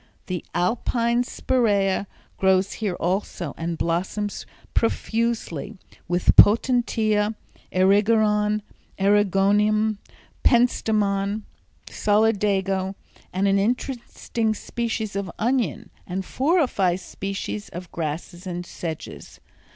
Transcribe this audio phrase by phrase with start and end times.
[0.25, 2.07] The alpine spiræa
[2.37, 5.77] grows here also and blossoms profusely
[6.07, 7.35] with potentilla,
[7.71, 8.63] erigeron,
[8.97, 9.99] eriogonum,
[10.43, 11.43] pentstemon,
[11.87, 12.95] solidago,
[13.31, 19.39] and an interesting species of onion, and four or five species of grasses and sedges.